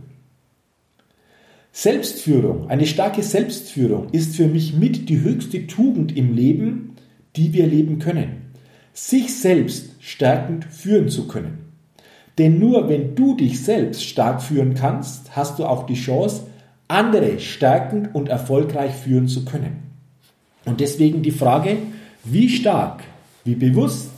Selbstführung, 1.71 2.69
eine 2.69 2.85
starke 2.85 3.21
Selbstführung 3.21 4.09
ist 4.11 4.35
für 4.35 4.47
mich 4.47 4.73
mit 4.73 5.09
die 5.09 5.21
höchste 5.21 5.67
Tugend 5.67 6.15
im 6.15 6.33
Leben, 6.33 6.95
die 7.35 7.53
wir 7.53 7.67
leben 7.67 7.99
können. 7.99 8.53
Sich 8.93 9.35
selbst 9.35 9.91
stärkend 9.99 10.65
führen 10.65 11.09
zu 11.09 11.27
können. 11.27 11.65
Denn 12.37 12.59
nur 12.59 12.89
wenn 12.89 13.15
du 13.15 13.35
dich 13.35 13.63
selbst 13.63 14.03
stark 14.03 14.41
führen 14.41 14.73
kannst, 14.73 15.35
hast 15.35 15.59
du 15.59 15.65
auch 15.65 15.85
die 15.85 15.95
Chance, 15.95 16.47
andere 16.87 17.39
stärkend 17.39 18.15
und 18.15 18.29
erfolgreich 18.29 18.93
führen 18.93 19.27
zu 19.27 19.43
können. 19.45 19.83
Und 20.63 20.79
deswegen 20.79 21.23
die 21.23 21.31
Frage, 21.31 21.77
wie 22.23 22.49
stark 22.49 23.03
wie 23.45 23.55
bewusst, 23.55 24.09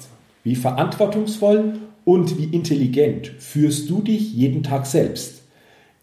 wie 0.44 0.56
verantwortungsvoll 0.56 1.74
und 2.08 2.38
wie 2.38 2.46
intelligent 2.56 3.34
führst 3.38 3.90
du 3.90 4.02
dich 4.02 4.34
jeden 4.34 4.64
Tag 4.64 4.86
selbst 4.86 5.44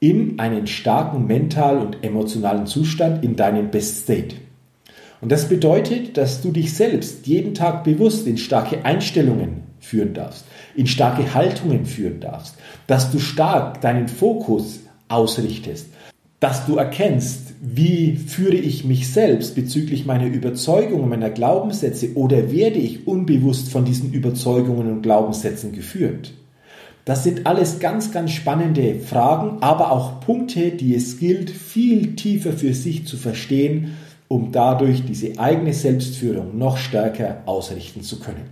in 0.00 0.38
einen 0.38 0.66
starken 0.66 1.26
mentalen 1.26 1.78
und 1.78 2.04
emotionalen 2.04 2.66
Zustand 2.66 3.24
in 3.24 3.36
deinem 3.36 3.70
Best 3.70 4.02
State. 4.02 4.36
Und 5.22 5.32
das 5.32 5.48
bedeutet, 5.48 6.18
dass 6.18 6.42
du 6.42 6.50
dich 6.50 6.74
selbst 6.74 7.26
jeden 7.26 7.54
Tag 7.54 7.84
bewusst 7.84 8.26
in 8.26 8.36
starke 8.36 8.84
Einstellungen 8.84 9.62
führen 9.80 10.12
darfst, 10.12 10.44
in 10.76 10.86
starke 10.86 11.32
Haltungen 11.32 11.86
führen 11.86 12.20
darfst, 12.20 12.56
dass 12.86 13.10
du 13.10 13.18
stark 13.18 13.80
deinen 13.80 14.08
Fokus 14.08 14.80
ausrichtest, 15.08 15.86
dass 16.44 16.66
du 16.66 16.76
erkennst, 16.76 17.54
wie 17.62 18.16
führe 18.16 18.56
ich 18.56 18.84
mich 18.84 19.10
selbst 19.10 19.54
bezüglich 19.54 20.04
meiner 20.04 20.26
Überzeugungen, 20.26 21.08
meiner 21.08 21.30
Glaubenssätze 21.30 22.14
oder 22.16 22.52
werde 22.52 22.78
ich 22.78 23.06
unbewusst 23.06 23.70
von 23.70 23.86
diesen 23.86 24.12
Überzeugungen 24.12 24.92
und 24.92 25.00
Glaubenssätzen 25.00 25.72
geführt? 25.72 26.34
Das 27.06 27.24
sind 27.24 27.46
alles 27.46 27.78
ganz, 27.78 28.12
ganz 28.12 28.32
spannende 28.32 28.96
Fragen, 28.96 29.62
aber 29.62 29.90
auch 29.90 30.20
Punkte, 30.20 30.72
die 30.72 30.94
es 30.94 31.18
gilt, 31.18 31.48
viel 31.48 32.14
tiefer 32.14 32.52
für 32.52 32.74
sich 32.74 33.06
zu 33.06 33.16
verstehen, 33.16 33.96
um 34.28 34.52
dadurch 34.52 35.02
diese 35.06 35.38
eigene 35.38 35.72
Selbstführung 35.72 36.58
noch 36.58 36.76
stärker 36.76 37.38
ausrichten 37.46 38.02
zu 38.02 38.20
können. 38.20 38.50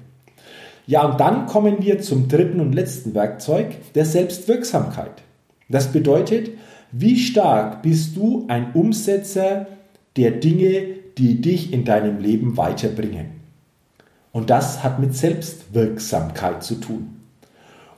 Ja, 0.86 1.04
und 1.04 1.20
dann 1.20 1.44
kommen 1.44 1.82
wir 1.82 2.00
zum 2.00 2.28
dritten 2.28 2.60
und 2.60 2.74
letzten 2.74 3.14
Werkzeug, 3.14 3.92
der 3.94 4.06
Selbstwirksamkeit. 4.06 5.22
Das 5.68 5.92
bedeutet, 5.92 6.52
wie 6.92 7.18
stark 7.18 7.82
bist 7.82 8.16
du 8.16 8.44
ein 8.48 8.72
Umsetzer 8.74 9.66
der 10.16 10.30
Dinge, 10.32 10.84
die 11.16 11.40
dich 11.40 11.72
in 11.72 11.84
deinem 11.84 12.18
Leben 12.18 12.56
weiterbringen? 12.58 13.40
Und 14.30 14.50
das 14.50 14.84
hat 14.84 14.98
mit 14.98 15.14
Selbstwirksamkeit 15.14 16.62
zu 16.62 16.76
tun. 16.76 17.16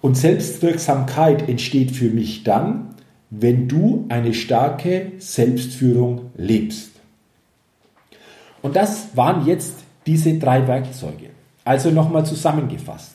Und 0.01 0.17
Selbstwirksamkeit 0.17 1.49
entsteht 1.49 1.91
für 1.91 2.11
mich 2.11 2.45
dann, 2.45 2.95
wenn 3.31 3.69
du 3.69 4.05
eine 4.09 4.33
starke 4.33 5.13
Selbstführung 5.19 6.31
lebst. 6.37 6.91
Und 8.63 8.77
das 8.77 9.09
waren 9.17 9.47
jetzt 9.47 9.75
diese 10.07 10.39
drei 10.39 10.67
Werkzeuge. 10.69 11.31
Also 11.65 11.91
nochmal 11.91 12.27
zusammengefasst. 12.27 13.15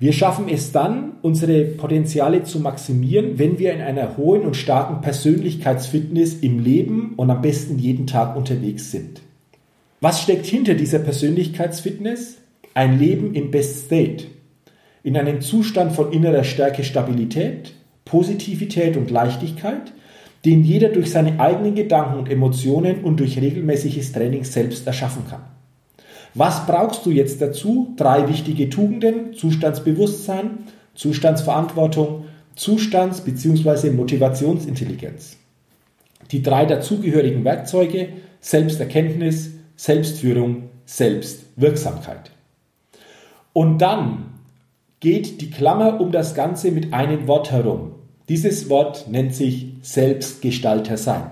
Wir 0.00 0.12
schaffen 0.12 0.48
es 0.48 0.72
dann, 0.72 1.12
unsere 1.22 1.64
Potenziale 1.64 2.42
zu 2.42 2.58
maximieren, 2.58 3.38
wenn 3.38 3.58
wir 3.60 3.72
in 3.72 3.80
einer 3.80 4.16
hohen 4.16 4.42
und 4.42 4.56
starken 4.56 5.00
Persönlichkeitsfitness 5.00 6.34
im 6.34 6.58
Leben 6.58 7.14
und 7.16 7.30
am 7.30 7.40
besten 7.42 7.78
jeden 7.78 8.06
Tag 8.06 8.36
unterwegs 8.36 8.90
sind. 8.90 9.22
Was 10.00 10.20
steckt 10.20 10.46
hinter 10.46 10.74
dieser 10.74 10.98
Persönlichkeitsfitness? 10.98 12.38
Ein 12.74 12.98
Leben 12.98 13.34
im 13.34 13.52
Best 13.52 13.86
State. 13.86 14.24
In 15.04 15.16
einem 15.16 15.40
Zustand 15.40 15.92
von 15.92 16.12
innerer 16.12 16.44
Stärke, 16.44 16.82
Stabilität, 16.82 17.72
Positivität 18.04 18.96
und 18.96 19.10
Leichtigkeit, 19.10 19.92
den 20.44 20.64
jeder 20.64 20.88
durch 20.88 21.10
seine 21.10 21.38
eigenen 21.38 21.74
Gedanken 21.76 22.18
und 22.18 22.30
Emotionen 22.30 23.04
und 23.04 23.20
durch 23.20 23.40
regelmäßiges 23.40 24.12
Training 24.12 24.44
selbst 24.44 24.86
erschaffen 24.86 25.22
kann. 25.30 25.53
Was 26.34 26.66
brauchst 26.66 27.06
du 27.06 27.10
jetzt 27.10 27.40
dazu? 27.40 27.94
Drei 27.96 28.28
wichtige 28.28 28.68
Tugenden, 28.68 29.34
Zustandsbewusstsein, 29.34 30.64
Zustandsverantwortung, 30.94 32.24
Zustands- 32.56 33.20
bzw. 33.20 33.90
Motivationsintelligenz. 33.90 35.36
Die 36.32 36.42
drei 36.42 36.66
dazugehörigen 36.66 37.44
Werkzeuge 37.44 38.08
Selbsterkenntnis, 38.40 39.52
Selbstführung, 39.76 40.64
Selbstwirksamkeit. 40.84 42.30
Und 43.52 43.78
dann 43.78 44.26
geht 45.00 45.40
die 45.40 45.50
Klammer 45.50 46.00
um 46.00 46.12
das 46.12 46.34
Ganze 46.34 46.70
mit 46.70 46.92
einem 46.92 47.26
Wort 47.26 47.52
herum. 47.52 47.92
Dieses 48.28 48.68
Wort 48.68 49.06
nennt 49.08 49.34
sich 49.34 49.68
Selbstgestalter 49.82 50.96
sein. 50.96 51.30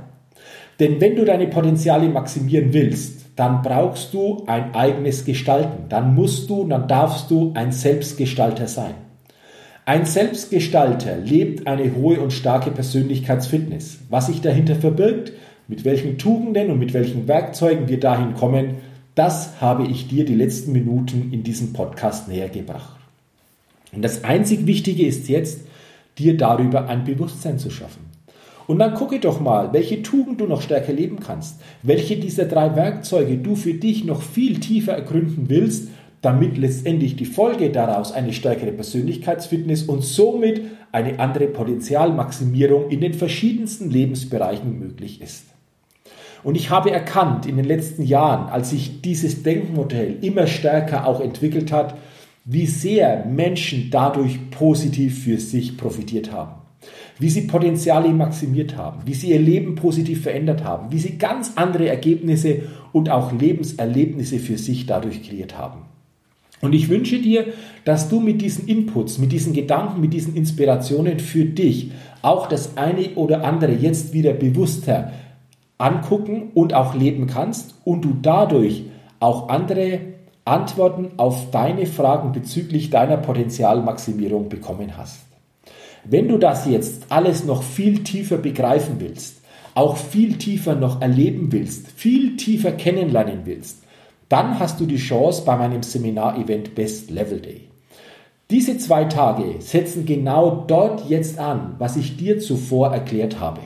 Denn 0.79 1.01
wenn 1.01 1.17
du 1.17 1.25
deine 1.25 1.49
Potenziale 1.49 2.09
maximieren 2.09 2.73
willst, 2.73 3.22
dann 3.37 3.63
brauchst 3.63 4.13
du 4.13 4.45
ein 4.47 4.75
eigenes 4.75 5.25
Gestalten. 5.25 5.89
Dann 5.89 6.15
musst 6.15 6.51
du, 6.51 6.67
dann 6.67 6.87
darfst 6.87 7.31
du 7.31 7.53
ein 7.55 7.73
Selbstgestalter 7.73 8.67
sein. 8.69 8.95
Ein 9.85 10.05
Selbstgestalter 10.07 11.17
lebt 11.17 11.67
eine 11.67 11.95
hohe 11.95 12.21
und 12.21 12.33
starke 12.33 12.71
Persönlichkeitsfitness. 12.71 13.99
Was 14.11 14.27
sich 14.27 14.41
dahinter 14.41 14.77
verbirgt, 14.77 15.33
mit 15.67 15.85
welchen 15.85 16.19
Tugenden 16.19 16.71
und 16.71 16.79
mit 16.79 16.95
welchen 16.95 17.27
Werkzeugen 17.27 17.89
wir 17.89 17.99
dahin 17.99 18.35
kommen, 18.35 18.77
das 19.15 19.61
habe 19.61 19.87
ich 19.87 20.09
dir 20.09 20.25
die 20.25 20.35
letzten 20.35 20.73
Minuten 20.73 21.33
in 21.33 21.43
diesem 21.43 21.73
Podcast 21.73 22.29
näher 22.29 22.49
gebracht. 22.49 22.97
Und 23.93 24.03
das 24.03 24.25
einzig 24.25 24.67
Wichtige 24.67 25.07
ist 25.07 25.29
jetzt, 25.29 25.63
dir 26.19 26.37
darüber 26.37 26.89
ein 26.89 27.05
Bewusstsein 27.05 27.59
zu 27.59 27.71
schaffen. 27.71 28.12
Und 28.67 28.79
dann 28.79 28.95
gucke 28.95 29.19
doch 29.19 29.41
mal, 29.41 29.73
welche 29.73 30.03
Tugend 30.03 30.41
du 30.41 30.47
noch 30.47 30.63
stärker 30.63 30.93
leben 30.93 31.19
kannst, 31.21 31.61
welche 31.83 32.17
dieser 32.17 32.45
drei 32.45 32.77
Werkzeuge 32.77 33.37
du 33.39 33.57
für 33.57 33.75
dich 33.75 34.05
noch 34.05 34.23
viel 34.23 34.61
tiefer 34.61 34.93
ergründen 34.93 35.49
willst, 35.49 35.89
damit 36.21 36.57
letztendlich 36.57 37.17
die 37.17 37.25
Folge 37.25 37.71
daraus 37.71 38.13
eine 38.13 38.33
stärkere 38.33 38.71
Persönlichkeitsfitness 38.71 39.83
und 39.83 40.05
somit 40.05 40.63
eine 40.93 41.19
andere 41.19 41.49
Potenzialmaximierung 41.49 42.91
in 42.91 43.01
den 43.01 43.15
verschiedensten 43.15 43.91
Lebensbereichen 43.91 44.79
möglich 44.79 45.21
ist. 45.21 45.47
Und 46.45 46.55
ich 46.55 46.71
habe 46.71 46.91
erkannt 46.91 47.47
in 47.47 47.57
den 47.57 47.65
letzten 47.65 48.03
Jahren, 48.03 48.49
als 48.51 48.71
sich 48.71 49.01
dieses 49.01 49.43
Denkmodell 49.43 50.19
immer 50.23 50.47
stärker 50.47 51.07
auch 51.07 51.21
entwickelt 51.21 51.73
hat, 51.73 51.97
wie 52.45 52.67
sehr 52.67 53.25
Menschen 53.27 53.89
dadurch 53.91 54.51
positiv 54.51 55.25
für 55.25 55.39
sich 55.39 55.77
profitiert 55.77 56.33
haben 56.33 56.62
wie 57.23 57.31
sie 57.31 57.43
Potenziale 57.43 58.09
maximiert 58.09 58.77
haben, 58.77 59.03
wie 59.07 59.15
sie 59.15 59.31
ihr 59.31 59.39
Leben 59.39 59.77
positiv 59.77 60.23
verändert 60.23 60.65
haben, 60.65 60.91
wie 60.91 60.99
sie 60.99 61.19
ganz 61.19 61.53
andere 61.55 61.89
Ergebnisse 61.89 62.63
und 62.93 63.11
auch 63.11 63.33
Lebenserlebnisse 63.33 64.41
für 64.41 64.59
sich 64.59 64.87
dadurch 64.87 65.23
kreiert 65.23 65.57
haben. 65.57 65.83
Und 66.61 66.75
ich 66.75 66.89
wünsche 66.89 67.21
dir, 67.21 67.47
dass 67.85 68.09
du 68.09 68.19
mit 68.19 68.43
diesen 68.43 68.67
Inputs, 68.67 69.19
mit 69.19 69.31
diesen 69.31 69.53
Gedanken, 69.53 70.01
mit 70.01 70.13
diesen 70.13 70.35
Inspirationen 70.35 71.21
für 71.21 71.45
dich 71.45 71.93
auch 72.23 72.49
das 72.49 72.77
eine 72.77 73.11
oder 73.15 73.45
andere 73.45 73.73
jetzt 73.73 74.13
wieder 74.13 74.33
bewusster 74.33 75.13
angucken 75.79 76.51
und 76.55 76.75
auch 76.75 76.95
leben 76.95 77.29
kannst 77.29 77.75
und 77.85 78.05
du 78.05 78.17
dadurch 78.21 78.85
auch 79.21 79.49
andere 79.49 80.01
Antworten 80.45 81.13
auf 81.19 81.53
deine 81.53 81.87
Fragen 81.87 82.33
bezüglich 82.33 82.91
deiner 82.91 83.17
Potenzialmaximierung 83.17 84.49
bekommen 84.49 84.97
hast. 84.97 85.32
Wenn 86.05 86.29
du 86.29 86.39
das 86.39 86.67
jetzt 86.67 87.07
alles 87.11 87.45
noch 87.45 87.63
viel 87.63 88.03
tiefer 88.03 88.37
begreifen 88.37 88.97
willst, 88.99 89.41
auch 89.75 89.97
viel 89.97 90.37
tiefer 90.37 90.75
noch 90.75 91.01
erleben 91.01 91.53
willst, 91.53 91.89
viel 91.93 92.37
tiefer 92.37 92.73
kennenlernen 92.73 93.43
willst, 93.45 93.85
dann 94.29 94.59
hast 94.59 94.81
du 94.81 94.87
die 94.87 94.97
Chance 94.97 95.43
bei 95.45 95.57
meinem 95.57 95.83
Seminar-Event 95.83 96.75
Best 96.75 97.11
Level 97.11 97.41
Day. 97.41 97.69
Diese 98.51 98.77
zwei 98.79 99.05
Tage 99.05 99.61
setzen 99.61 100.05
genau 100.05 100.65
dort 100.67 101.09
jetzt 101.09 101.39
an, 101.39 101.77
was 101.79 101.97
ich 101.97 102.17
dir 102.17 102.39
zuvor 102.39 102.93
erklärt 102.93 103.41
habe. 103.41 103.61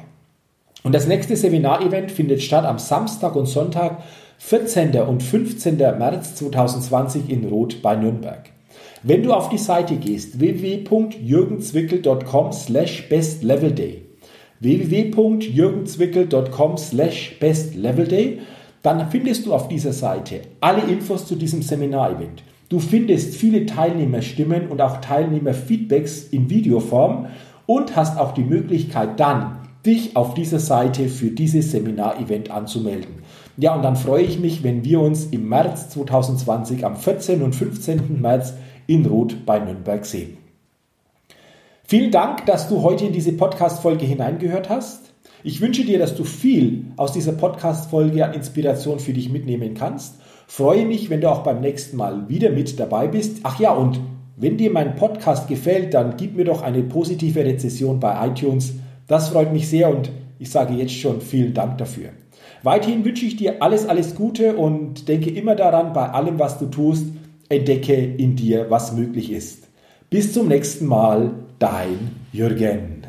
Und 0.82 0.94
das 0.94 1.08
nächste 1.08 1.34
Seminar-Event 1.34 2.12
findet 2.12 2.42
statt 2.42 2.64
am 2.64 2.78
Samstag 2.78 3.34
und 3.34 3.46
Sonntag, 3.46 4.02
14. 4.38 4.94
und 5.00 5.22
15. 5.22 5.76
März 5.76 6.36
2020 6.36 7.30
in 7.30 7.48
Roth 7.48 7.80
bei 7.80 7.96
Nürnberg. 7.96 8.50
Wenn 9.08 9.22
du 9.22 9.32
auf 9.32 9.50
die 9.50 9.58
Seite 9.58 9.98
gehst, 9.98 10.40
www.jürgenzwickel.com 10.40 12.50
slash 12.50 13.08
bestlevelday, 13.08 14.02
www.jürgenzwickel.com 14.58 16.76
slash 16.76 17.38
bestlevelday, 17.38 18.40
dann 18.82 19.08
findest 19.08 19.46
du 19.46 19.54
auf 19.54 19.68
dieser 19.68 19.92
Seite 19.92 20.40
alle 20.60 20.82
Infos 20.82 21.24
zu 21.24 21.36
diesem 21.36 21.62
Seminarevent. 21.62 22.42
Du 22.68 22.80
findest 22.80 23.36
viele 23.36 23.64
Teilnehmerstimmen 23.64 24.66
und 24.66 24.82
auch 24.82 25.00
Teilnehmerfeedbacks 25.00 26.24
in 26.24 26.50
Videoform 26.50 27.28
und 27.66 27.94
hast 27.94 28.18
auch 28.18 28.34
die 28.34 28.42
Möglichkeit 28.42 29.20
dann, 29.20 29.60
dich 29.86 30.16
auf 30.16 30.34
dieser 30.34 30.58
Seite 30.58 31.08
für 31.08 31.30
dieses 31.30 31.70
Seminarevent 31.70 32.50
anzumelden. 32.50 33.22
Ja, 33.56 33.76
und 33.76 33.82
dann 33.82 33.94
freue 33.94 34.24
ich 34.24 34.40
mich, 34.40 34.64
wenn 34.64 34.84
wir 34.84 35.00
uns 35.00 35.26
im 35.26 35.48
März 35.48 35.90
2020 35.90 36.84
am 36.84 36.96
14. 36.96 37.42
und 37.42 37.54
15. 37.54 38.20
März 38.20 38.54
in 38.86 39.06
Roth 39.06 39.44
bei 39.44 39.58
Nürnberg 39.58 40.04
sehen. 40.04 40.38
Vielen 41.84 42.10
Dank, 42.10 42.46
dass 42.46 42.68
du 42.68 42.82
heute 42.82 43.06
in 43.06 43.12
diese 43.12 43.32
Podcast-Folge 43.32 44.04
hineingehört 44.06 44.68
hast. 44.68 45.12
Ich 45.44 45.60
wünsche 45.60 45.84
dir, 45.84 46.00
dass 46.00 46.16
du 46.16 46.24
viel 46.24 46.86
aus 46.96 47.12
dieser 47.12 47.32
Podcast-Folge 47.32 48.24
an 48.24 48.34
Inspiration 48.34 48.98
für 48.98 49.12
dich 49.12 49.30
mitnehmen 49.30 49.74
kannst. 49.74 50.16
Freue 50.48 50.86
mich, 50.86 51.10
wenn 51.10 51.20
du 51.20 51.30
auch 51.30 51.44
beim 51.44 51.60
nächsten 51.60 51.96
Mal 51.96 52.28
wieder 52.28 52.50
mit 52.50 52.80
dabei 52.80 53.06
bist. 53.06 53.38
Ach 53.44 53.60
ja, 53.60 53.70
und 53.72 54.00
wenn 54.36 54.56
dir 54.56 54.70
mein 54.70 54.96
Podcast 54.96 55.48
gefällt, 55.48 55.94
dann 55.94 56.16
gib 56.16 56.36
mir 56.36 56.44
doch 56.44 56.62
eine 56.62 56.82
positive 56.82 57.44
Rezession 57.44 58.00
bei 58.00 58.26
iTunes. 58.26 58.74
Das 59.06 59.28
freut 59.28 59.52
mich 59.52 59.68
sehr 59.68 59.88
und 59.88 60.10
ich 60.38 60.50
sage 60.50 60.74
jetzt 60.74 60.94
schon 60.94 61.20
vielen 61.20 61.54
Dank 61.54 61.78
dafür. 61.78 62.10
Weiterhin 62.62 63.04
wünsche 63.04 63.26
ich 63.26 63.36
dir 63.36 63.62
alles, 63.62 63.86
alles 63.86 64.14
Gute 64.16 64.56
und 64.56 65.08
denke 65.08 65.30
immer 65.30 65.54
daran, 65.54 65.92
bei 65.92 66.10
allem, 66.10 66.38
was 66.38 66.58
du 66.58 66.66
tust, 66.66 67.06
entdecke 67.48 67.94
in 67.94 68.36
dir, 68.36 68.70
was 68.70 68.92
möglich 68.92 69.30
ist. 69.30 69.68
Bis 70.10 70.32
zum 70.32 70.48
nächsten 70.48 70.86
Mal, 70.86 71.34
dein 71.58 72.16
Jürgen. 72.32 73.06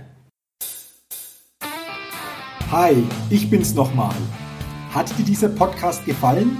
Hi, 2.72 2.96
ich 3.30 3.50
bin's 3.50 3.74
nochmal. 3.74 4.16
Hat 4.92 5.18
dir 5.18 5.24
dieser 5.24 5.50
Podcast 5.50 6.06
gefallen? 6.06 6.58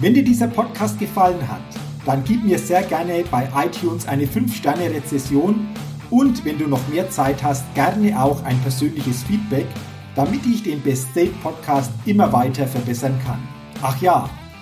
Wenn 0.00 0.14
dir 0.14 0.24
dieser 0.24 0.48
Podcast 0.48 0.98
gefallen 0.98 1.48
hat, 1.48 1.62
dann 2.04 2.22
gib 2.24 2.44
mir 2.44 2.58
sehr 2.58 2.82
gerne 2.82 3.24
bei 3.30 3.48
iTunes 3.56 4.06
eine 4.06 4.26
5-Sterne-Rezession 4.26 5.68
und 6.10 6.44
wenn 6.44 6.58
du 6.58 6.66
noch 6.66 6.86
mehr 6.88 7.08
Zeit 7.08 7.42
hast, 7.42 7.64
gerne 7.74 8.20
auch 8.20 8.42
ein 8.44 8.58
persönliches 8.60 9.22
Feedback, 9.22 9.66
damit 10.14 10.44
ich 10.44 10.62
den 10.62 10.80
Best 10.82 11.08
State 11.12 11.32
Podcast 11.42 11.90
immer 12.04 12.32
weiter 12.32 12.66
verbessern 12.66 13.18
kann. 13.24 13.40
Ach 13.80 14.00
ja, 14.02 14.28